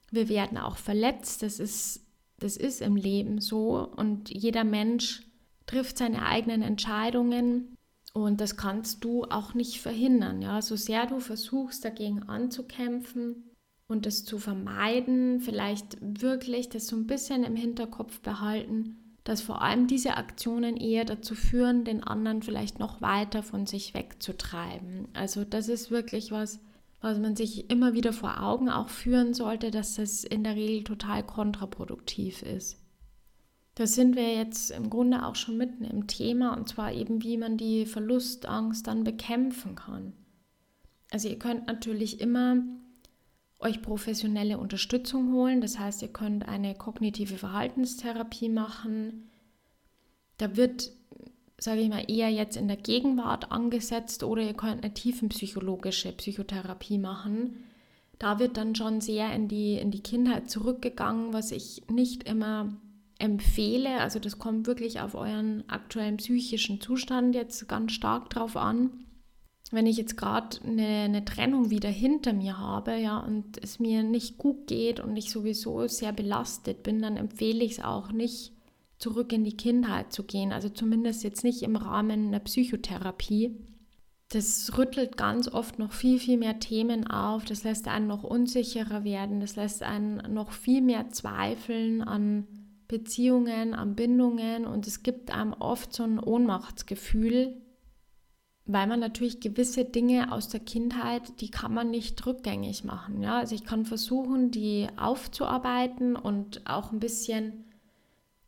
[0.09, 1.43] wir werden auch verletzt.
[1.43, 2.03] Das ist,
[2.39, 5.21] das ist im Leben so und jeder Mensch
[5.67, 7.77] trifft seine eigenen Entscheidungen
[8.13, 10.41] und das kannst du auch nicht verhindern.
[10.41, 13.51] Ja, so sehr du versuchst dagegen anzukämpfen
[13.87, 19.61] und das zu vermeiden, vielleicht wirklich das so ein bisschen im Hinterkopf behalten dass vor
[19.61, 25.07] allem diese Aktionen eher dazu führen, den anderen vielleicht noch weiter von sich wegzutreiben.
[25.13, 26.59] Also das ist wirklich was,
[27.01, 30.83] was man sich immer wieder vor Augen auch führen sollte, dass das in der Regel
[30.83, 32.77] total kontraproduktiv ist.
[33.75, 37.37] Da sind wir jetzt im Grunde auch schon mitten im Thema und zwar eben, wie
[37.37, 40.13] man die Verlustangst dann bekämpfen kann.
[41.11, 42.57] Also ihr könnt natürlich immer
[43.61, 45.61] euch professionelle Unterstützung holen.
[45.61, 49.29] Das heißt, ihr könnt eine kognitive Verhaltenstherapie machen.
[50.37, 50.91] Da wird,
[51.57, 56.97] sage ich mal, eher jetzt in der Gegenwart angesetzt oder ihr könnt eine tiefenpsychologische Psychotherapie
[56.97, 57.63] machen.
[58.17, 62.71] Da wird dann schon sehr in die, in die Kindheit zurückgegangen, was ich nicht immer
[63.21, 63.99] empfehle.
[63.99, 69.05] Also das kommt wirklich auf euren aktuellen psychischen Zustand jetzt ganz stark drauf an.
[69.71, 74.03] Wenn ich jetzt gerade eine, eine, Trennung wieder hinter mir habe, ja, und es mir
[74.03, 78.51] nicht gut geht und ich sowieso sehr belastet bin, dann empfehle ich es auch nicht,
[79.01, 80.53] zurück in die Kindheit zu gehen.
[80.53, 83.55] Also zumindest jetzt nicht im Rahmen einer Psychotherapie.
[84.29, 87.43] Das rüttelt ganz oft noch viel, viel mehr Themen auf.
[87.43, 89.41] Das lässt einen noch unsicherer werden.
[89.41, 92.47] Das lässt einen noch viel mehr zweifeln an
[92.87, 94.65] Beziehungen, an Bindungen.
[94.65, 97.60] Und es gibt einem oft so ein Ohnmachtsgefühl,
[98.65, 103.21] weil man natürlich gewisse Dinge aus der Kindheit, die kann man nicht rückgängig machen.
[103.21, 103.39] Ja?
[103.39, 107.65] Also ich kann versuchen, die aufzuarbeiten und auch ein bisschen,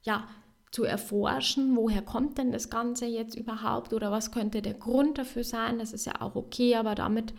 [0.04, 0.28] ja,
[0.72, 5.44] zu erforschen, woher kommt denn das Ganze jetzt überhaupt oder was könnte der Grund dafür
[5.44, 5.78] sein.
[5.78, 7.36] Das ist ja auch okay, aber damit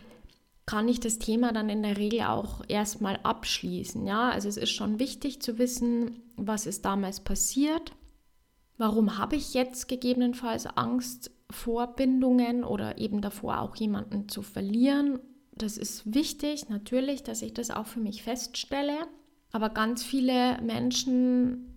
[0.65, 4.07] kann ich das Thema dann in der Regel auch erstmal abschließen.
[4.07, 7.91] Ja, also es ist schon wichtig zu wissen, was ist damals passiert.
[8.77, 15.19] Warum habe ich jetzt gegebenenfalls Angst Vorbindungen oder eben davor auch jemanden zu verlieren.
[15.53, 18.97] Das ist wichtig, natürlich, dass ich das auch für mich feststelle.
[19.51, 21.75] Aber ganz viele Menschen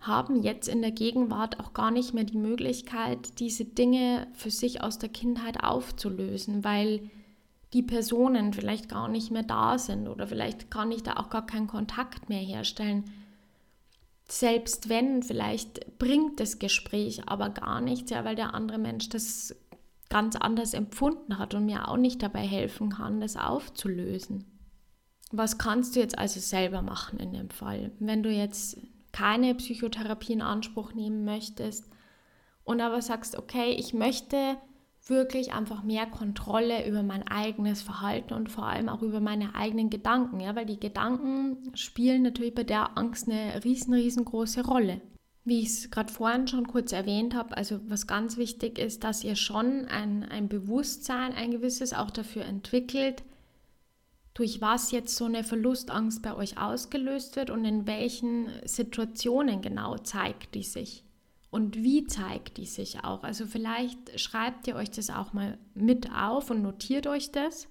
[0.00, 4.82] haben jetzt in der Gegenwart auch gar nicht mehr die Möglichkeit, diese Dinge für sich
[4.82, 7.10] aus der Kindheit aufzulösen, weil
[7.72, 11.44] die Personen vielleicht gar nicht mehr da sind oder vielleicht kann ich da auch gar
[11.44, 13.04] keinen Kontakt mehr herstellen
[14.28, 19.54] selbst wenn, vielleicht bringt das Gespräch aber gar nichts, ja, weil der andere Mensch das
[20.08, 24.44] ganz anders empfunden hat und mir auch nicht dabei helfen kann, das aufzulösen.
[25.32, 27.92] Was kannst du jetzt also selber machen in dem Fall?
[27.98, 28.78] Wenn du jetzt
[29.12, 31.90] keine Psychotherapie in Anspruch nehmen möchtest
[32.64, 34.56] und aber sagst, okay, ich möchte
[35.08, 39.88] wirklich einfach mehr Kontrolle über mein eigenes Verhalten und vor allem auch über meine eigenen
[39.88, 45.00] Gedanken, ja, weil die Gedanken spielen natürlich bei der Angst eine riesen, riesengroße Rolle.
[45.44, 49.22] Wie ich es gerade vorhin schon kurz erwähnt habe, also was ganz wichtig ist, dass
[49.22, 53.22] ihr schon ein, ein Bewusstsein, ein gewisses auch dafür entwickelt,
[54.34, 59.96] durch was jetzt so eine Verlustangst bei euch ausgelöst wird und in welchen Situationen genau
[59.98, 61.05] zeigt die sich
[61.56, 63.22] und wie zeigt die sich auch.
[63.22, 67.66] Also vielleicht schreibt ihr euch das auch mal mit auf und notiert euch das.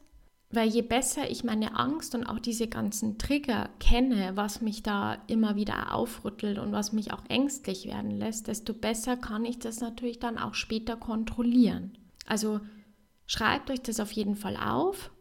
[0.50, 5.20] Weil je besser ich meine Angst und auch diese ganzen Trigger kenne, was mich da
[5.28, 9.82] immer wieder aufrüttelt und was mich auch ängstlich werden lässt, desto besser kann ich das
[9.82, 11.96] natürlich dann auch später kontrollieren.
[12.26, 12.62] Also
[13.28, 15.12] schreibt euch das auf jeden Fall auf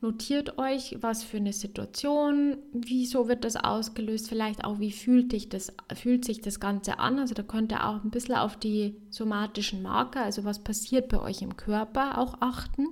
[0.00, 5.48] Notiert euch, was für eine Situation, wieso wird das ausgelöst, vielleicht auch, wie fühlt, dich
[5.48, 7.18] das, fühlt sich das Ganze an.
[7.18, 11.20] Also da könnt ihr auch ein bisschen auf die somatischen Marker, also was passiert bei
[11.20, 12.86] euch im Körper, auch achten.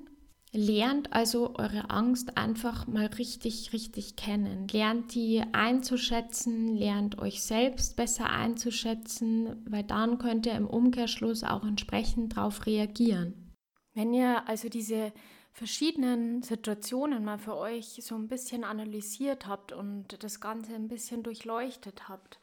[0.53, 4.67] Lernt also eure Angst einfach mal richtig, richtig kennen.
[4.69, 11.65] Lernt die einzuschätzen, lernt euch selbst besser einzuschätzen, weil dann könnt ihr im Umkehrschluss auch
[11.65, 13.53] entsprechend darauf reagieren.
[13.95, 15.13] Wenn ihr also diese
[15.57, 21.23] verschiedenen Situationen mal für euch so ein bisschen analysiert habt und das Ganze ein bisschen
[21.23, 22.39] durchleuchtet habt,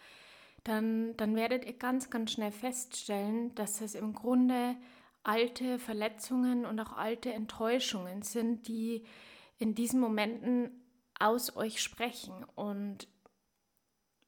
[0.64, 4.76] dann, dann werdet ihr ganz, ganz schnell feststellen, dass es im Grunde
[5.22, 9.06] alte Verletzungen und auch alte Enttäuschungen sind, die
[9.60, 10.72] in diesen Momenten
[11.20, 12.44] aus euch sprechen.
[12.56, 13.08] Und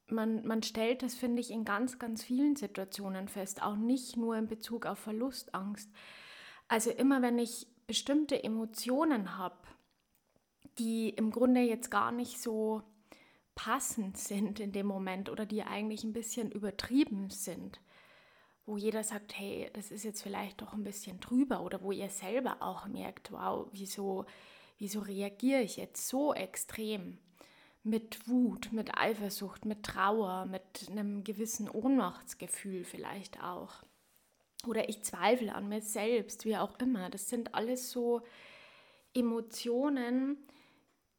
[0.06, 4.38] man, man stellt das, finde ich, in ganz, ganz vielen Situationen fest, auch nicht nur
[4.38, 5.90] in Bezug auf Verlustangst.
[6.68, 9.56] Also immer wenn ich bestimmte Emotionen habe,
[10.78, 12.82] die im Grunde jetzt gar nicht so
[13.56, 17.80] passend sind in dem Moment oder die eigentlich ein bisschen übertrieben sind,
[18.66, 22.10] wo jeder sagt, hey, das ist jetzt vielleicht doch ein bisschen drüber oder wo ihr
[22.10, 24.26] selber auch merkt, wow, wieso,
[24.78, 27.18] wieso reagiere ich jetzt so extrem
[27.84, 33.84] mit Wut, mit Eifersucht, mit Trauer, mit einem gewissen Ohnmachtsgefühl vielleicht auch
[34.68, 37.10] oder ich zweifle an mir selbst, wie auch immer.
[37.10, 38.22] Das sind alles so
[39.14, 40.38] Emotionen,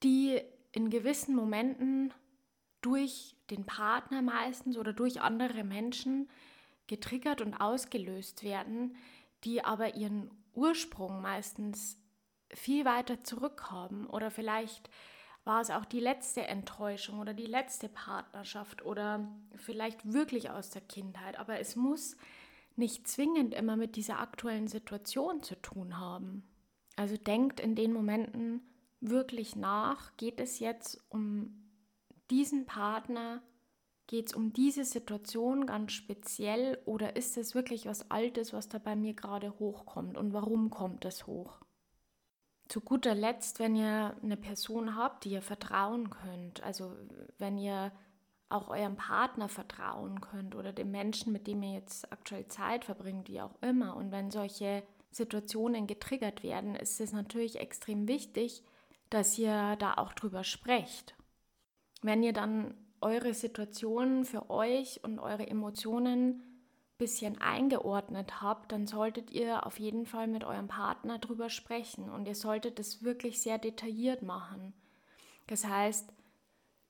[0.03, 0.41] die
[0.73, 2.13] in gewissen Momenten
[2.81, 6.29] durch den Partner meistens oder durch andere Menschen
[6.87, 8.97] getriggert und ausgelöst werden,
[9.45, 11.99] die aber ihren Ursprung meistens
[12.53, 14.89] viel weiter zurück haben oder vielleicht
[15.45, 20.83] war es auch die letzte Enttäuschung oder die letzte Partnerschaft oder vielleicht wirklich aus der
[20.83, 22.17] Kindheit, aber es muss
[22.79, 26.45] nicht zwingend immer mit dieser aktuellen Situation zu tun haben.
[26.97, 28.63] Also denkt in den Momenten
[29.01, 31.71] wirklich nach, geht es jetzt um
[32.31, 33.43] diesen Partner,
[34.07, 38.79] geht es um diese Situation ganz speziell oder ist es wirklich was Altes, was da
[38.79, 41.61] bei mir gerade hochkommt und warum kommt es hoch?
[42.69, 46.97] Zu guter Letzt, wenn ihr eine Person habt, die ihr vertrauen könnt, also
[47.39, 47.93] wenn ihr
[48.49, 53.29] auch eurem Partner vertrauen könnt oder dem Menschen, mit dem ihr jetzt aktuell Zeit verbringt,
[53.29, 53.97] wie auch immer.
[53.97, 58.63] Und wenn solche Situationen getriggert werden, ist es natürlich extrem wichtig,
[59.11, 61.15] dass ihr da auch drüber sprecht.
[62.03, 66.43] Wenn ihr dann eure Situation für euch und eure Emotionen
[66.99, 72.27] bisschen eingeordnet habt, dann solltet ihr auf jeden Fall mit eurem Partner drüber sprechen und
[72.27, 74.73] ihr solltet es wirklich sehr detailliert machen.
[75.47, 76.11] Das heißt,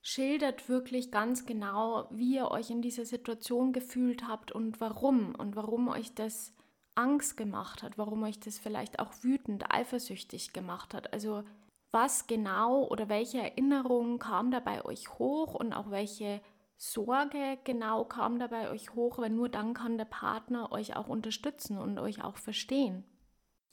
[0.07, 5.57] schildert wirklich ganz genau, wie ihr euch in dieser Situation gefühlt habt und warum und
[5.57, 6.53] warum euch das
[6.95, 11.11] Angst gemacht hat, warum euch das vielleicht auch wütend, eifersüchtig gemacht hat.
[11.11, 11.43] Also
[11.91, 16.39] was genau oder welche Erinnerungen kam da bei euch hoch und auch welche
[16.77, 21.09] Sorge genau kam da bei euch hoch, weil nur dann kann der Partner euch auch
[21.09, 23.03] unterstützen und euch auch verstehen.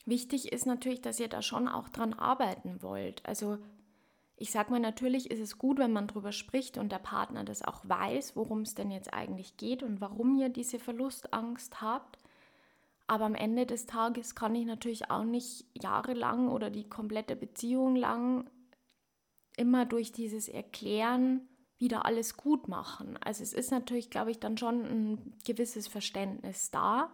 [0.04, 3.24] Wichtig ist natürlich, dass ihr da schon auch dran arbeiten wollt.
[3.24, 3.58] Also
[4.36, 7.62] ich sage mal, natürlich ist es gut, wenn man darüber spricht und der Partner das
[7.62, 12.18] auch weiß, worum es denn jetzt eigentlich geht und warum ihr diese Verlustangst habt.
[13.06, 17.96] Aber am Ende des Tages kann ich natürlich auch nicht jahrelang oder die komplette Beziehung
[17.96, 18.50] lang
[19.56, 23.18] immer durch dieses Erklären wieder alles gut machen.
[23.22, 27.10] Also es ist natürlich, glaube ich, dann schon ein gewisses Verständnis da,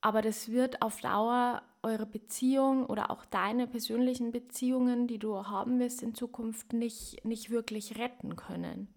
[0.00, 5.78] aber das wird auf Dauer eure Beziehung oder auch deine persönlichen Beziehungen, die du haben
[5.78, 8.88] wirst in Zukunft, nicht, nicht wirklich retten können.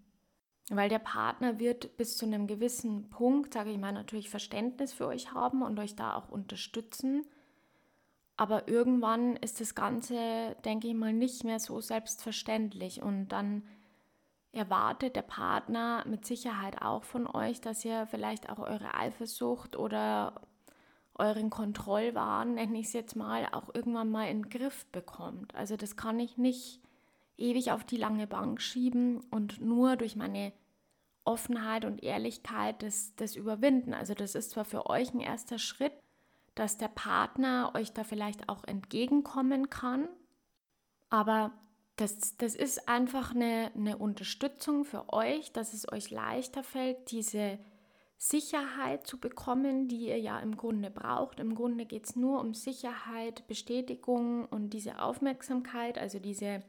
[0.70, 5.06] Weil der Partner wird bis zu einem gewissen Punkt, sage ich mal, natürlich Verständnis für
[5.06, 7.26] euch haben und euch da auch unterstützen.
[8.36, 13.02] Aber irgendwann ist das Ganze, denke ich mal, nicht mehr so selbstverständlich.
[13.02, 13.62] Und dann
[14.52, 20.40] erwartet der Partner mit Sicherheit auch von euch, dass ihr vielleicht auch eure Eifersucht oder
[21.16, 25.54] euren Kontrollwahn, nenne ich es jetzt mal, auch irgendwann mal in den Griff bekommt.
[25.54, 26.80] Also das kann ich nicht
[27.36, 30.52] ewig auf die lange Bank schieben und nur durch meine
[31.24, 33.94] Offenheit und Ehrlichkeit das, das überwinden.
[33.94, 35.94] Also das ist zwar für euch ein erster Schritt,
[36.54, 40.08] dass der Partner euch da vielleicht auch entgegenkommen kann,
[41.10, 41.52] aber
[41.96, 47.58] das, das ist einfach eine, eine Unterstützung für euch, dass es euch leichter fällt, diese
[48.16, 51.40] Sicherheit zu bekommen, die ihr ja im Grunde braucht.
[51.40, 56.60] Im Grunde geht es nur um Sicherheit, Bestätigung und diese Aufmerksamkeit, also diese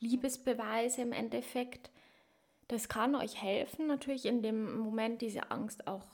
[0.00, 1.90] Liebesbeweise im Endeffekt.
[2.68, 6.06] Das kann euch helfen, natürlich in dem Moment diese Angst auch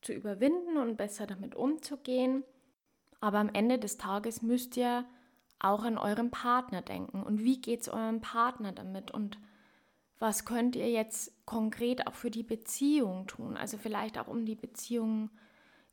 [0.00, 2.44] zu überwinden und besser damit umzugehen.
[3.20, 5.04] Aber am Ende des Tages müsst ihr
[5.60, 7.22] auch an euren Partner denken.
[7.22, 9.12] Und wie geht es eurem Partner damit?
[9.12, 9.38] Und
[10.18, 13.56] was könnt ihr jetzt konkret auch für die Beziehung tun?
[13.56, 15.30] Also vielleicht auch um die Beziehung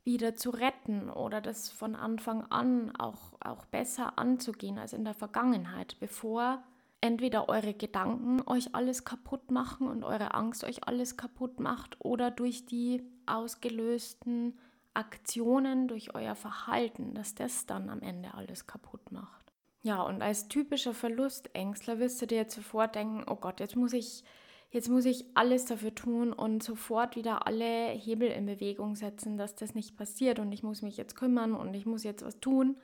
[0.04, 5.14] wieder zu retten oder das von Anfang an auch, auch besser anzugehen als in der
[5.14, 6.62] Vergangenheit, bevor
[7.00, 12.30] entweder eure Gedanken euch alles kaputt machen und eure Angst euch alles kaputt macht oder
[12.30, 14.58] durch die ausgelösten
[14.94, 19.39] Aktionen, durch euer Verhalten, dass das dann am Ende alles kaputt macht.
[19.82, 23.94] Ja, und als typischer Verlustängstler wirst du dir jetzt sofort denken, oh Gott, jetzt muss
[23.94, 24.24] ich,
[24.70, 29.54] jetzt muss ich alles dafür tun und sofort wieder alle Hebel in Bewegung setzen, dass
[29.54, 32.76] das nicht passiert und ich muss mich jetzt kümmern und ich muss jetzt was tun.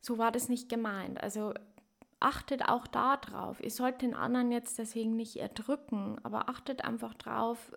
[0.00, 1.22] So war das nicht gemeint.
[1.22, 1.54] Also
[2.18, 3.62] achtet auch da drauf.
[3.62, 7.72] Ihr sollt den anderen jetzt deswegen nicht erdrücken, aber achtet einfach drauf,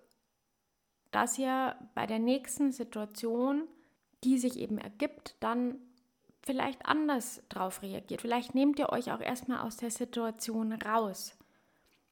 [1.12, 3.68] dass ihr bei der nächsten Situation,
[4.24, 5.76] die sich eben ergibt, dann
[6.44, 8.20] vielleicht anders drauf reagiert.
[8.20, 11.36] Vielleicht nehmt ihr euch auch erstmal aus der Situation raus.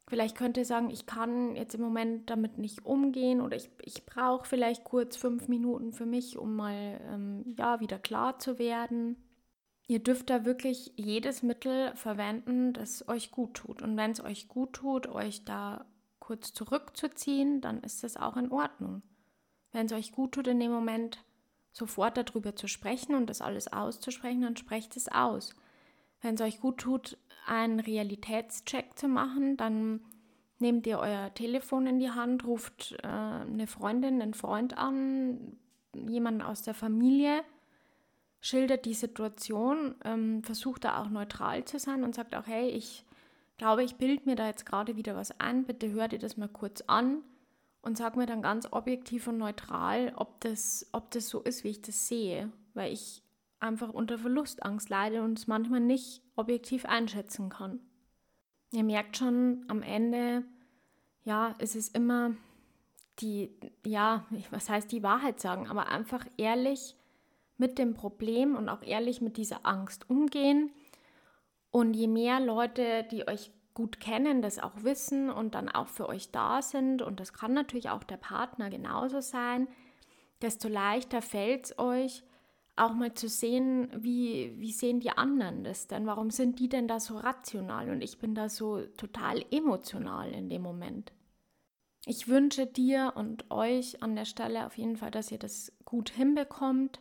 [0.08, 4.04] Vielleicht könnt ihr sagen, ich kann jetzt im Moment damit nicht umgehen oder ich, ich
[4.04, 9.16] brauche vielleicht kurz fünf Minuten für mich, um mal ähm, ja, wieder klar zu werden.
[9.86, 13.82] Ihr dürft da wirklich jedes Mittel verwenden, das euch gut tut.
[13.82, 15.86] Und wenn es euch gut tut, euch da
[16.18, 19.02] kurz zurückzuziehen, dann ist das auch in Ordnung.
[19.72, 21.24] Wenn es euch gut tut, in dem Moment
[21.72, 25.54] sofort darüber zu sprechen und das alles auszusprechen, dann sprecht es aus.
[26.20, 30.00] Wenn es euch gut tut, einen Realitätscheck zu machen, dann
[30.58, 35.56] nehmt ihr euer Telefon in die Hand, ruft äh, eine Freundin, einen Freund an,
[35.94, 37.42] jemanden aus der Familie,
[38.40, 43.04] schildert die Situation, ähm, versucht da auch neutral zu sein und sagt auch, hey, ich
[43.56, 46.48] glaube, ich bilde mir da jetzt gerade wieder was ein, bitte hört ihr das mal
[46.48, 47.22] kurz an
[47.82, 51.70] und sag mir dann ganz objektiv und neutral, ob das, ob das so ist, wie
[51.70, 53.22] ich das sehe, weil ich
[53.58, 57.80] einfach unter Verlustangst leide und es manchmal nicht objektiv einschätzen kann.
[58.72, 60.44] Ihr merkt schon, am Ende,
[61.24, 62.34] ja, es ist immer
[63.18, 63.50] die,
[63.84, 66.96] ja, was heißt die Wahrheit sagen, aber einfach ehrlich
[67.58, 70.70] mit dem Problem und auch ehrlich mit dieser Angst umgehen.
[71.70, 76.08] Und je mehr Leute, die euch gut kennen, das auch wissen und dann auch für
[76.08, 79.68] euch da sind, und das kann natürlich auch der Partner genauso sein,
[80.42, 82.22] desto leichter fällt es euch,
[82.76, 86.06] auch mal zu sehen, wie, wie sehen die anderen das denn?
[86.06, 90.48] Warum sind die denn da so rational und ich bin da so total emotional in
[90.48, 91.12] dem Moment?
[92.06, 96.10] Ich wünsche dir und euch an der Stelle auf jeden Fall, dass ihr das gut
[96.10, 97.00] hinbekommt.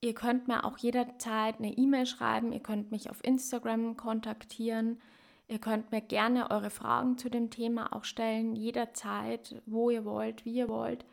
[0.00, 5.00] Ihr könnt mir auch jederzeit eine E-Mail schreiben, ihr könnt mich auf Instagram kontaktieren,
[5.48, 10.44] ihr könnt mir gerne eure Fragen zu dem Thema auch stellen, jederzeit, wo ihr wollt,
[10.44, 11.04] wie ihr wollt.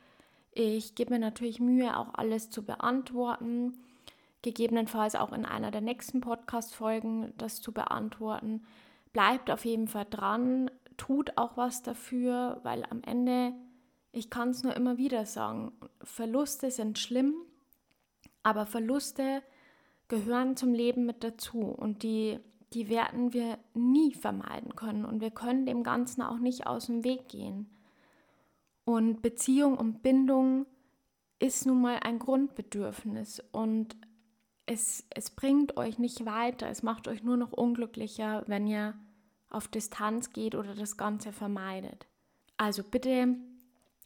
[0.52, 3.74] Ich gebe mir natürlich Mühe, auch alles zu beantworten,
[4.42, 8.66] gegebenenfalls auch in einer der nächsten Podcast-Folgen das zu beantworten.
[9.14, 13.54] Bleibt auf jeden Fall dran, tut auch was dafür, weil am Ende,
[14.12, 15.72] ich kann es nur immer wieder sagen,
[16.04, 17.34] Verluste sind schlimm,
[18.44, 19.42] aber Verluste
[20.08, 22.40] gehören zum Leben mit dazu und die,
[22.74, 27.04] die werden wir nie vermeiden können und wir können dem Ganzen auch nicht aus dem
[27.04, 27.70] Weg gehen.
[28.86, 30.66] Und Beziehung und Bindung
[31.40, 33.96] ist nun mal ein Grundbedürfnis und
[34.66, 38.94] es, es bringt euch nicht weiter, es macht euch nur noch unglücklicher, wenn ihr
[39.50, 42.08] auf Distanz geht oder das Ganze vermeidet.
[42.58, 43.36] Also bitte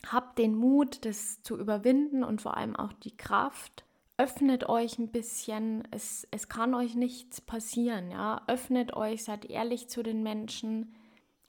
[0.05, 3.85] habt den Mut, das zu überwinden und vor allem auch die Kraft.
[4.17, 8.41] Öffnet euch ein bisschen, es, es kann euch nichts passieren, ja.
[8.47, 10.95] Öffnet euch, seid ehrlich zu den Menschen.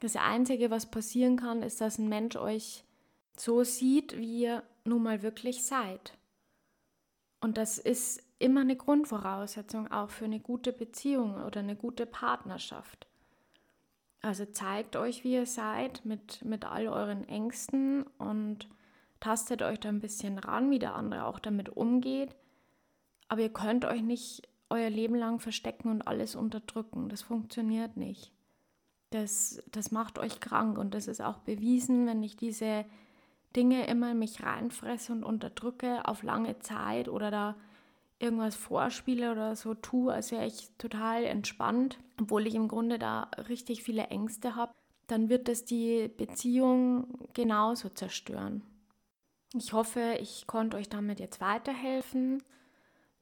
[0.01, 2.85] Das Einzige, was passieren kann, ist, dass ein Mensch euch
[3.37, 6.19] so sieht, wie ihr nun mal wirklich seid.
[7.41, 13.07] Und das ist immer eine Grundvoraussetzung auch für eine gute Beziehung oder eine gute Partnerschaft.
[14.21, 18.69] Also zeigt euch, wie ihr seid, mit, mit all euren Ängsten und
[19.21, 22.35] tastet euch da ein bisschen ran, wie der andere auch damit umgeht.
[23.29, 27.09] Aber ihr könnt euch nicht euer Leben lang verstecken und alles unterdrücken.
[27.09, 28.33] Das funktioniert nicht.
[29.11, 32.85] Das, das macht euch krank und das ist auch bewiesen, wenn ich diese
[33.57, 37.57] Dinge immer in mich reinfresse und unterdrücke auf lange Zeit oder da
[38.19, 43.31] irgendwas vorspiele oder so tue, als wäre ich total entspannt, obwohl ich im Grunde da
[43.49, 44.73] richtig viele Ängste habe,
[45.07, 48.63] dann wird das die Beziehung genauso zerstören.
[49.55, 52.43] Ich hoffe, ich konnte euch damit jetzt weiterhelfen.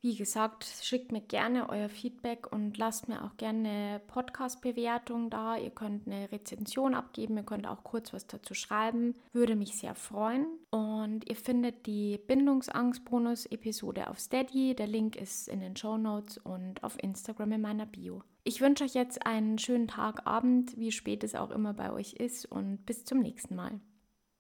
[0.03, 5.57] Wie gesagt, schickt mir gerne euer Feedback und lasst mir auch gerne eine Podcast-Bewertung da.
[5.57, 9.17] Ihr könnt eine Rezension abgeben, ihr könnt auch kurz was dazu schreiben.
[9.33, 10.47] Würde mich sehr freuen.
[10.71, 14.75] Und ihr findet die Bindungsangst-Bonus-Episode auf Steady.
[14.75, 18.23] Der Link ist in den Show Notes und auf Instagram in meiner Bio.
[18.45, 22.13] Ich wünsche euch jetzt einen schönen Tag, Abend, wie spät es auch immer bei euch
[22.13, 23.81] ist und bis zum nächsten Mal.